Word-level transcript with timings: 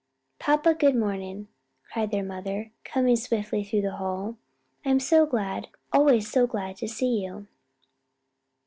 "Papa, 0.39 0.73
good 0.73 0.95
morning," 0.95 1.47
cried 1.91 2.09
their 2.09 2.23
mother, 2.23 2.71
coming 2.83 3.15
swiftly 3.15 3.63
through, 3.63 3.83
the 3.83 3.97
hall, 3.97 4.35
"I'm 4.83 4.99
so 4.99 5.27
glad, 5.27 5.67
always 5.93 6.27
so 6.27 6.47
glad 6.47 6.77
to 6.77 6.87
see 6.87 7.23
you." 7.23 7.45